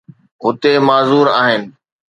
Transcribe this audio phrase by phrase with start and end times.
[0.43, 1.61] هتي معذور آهن.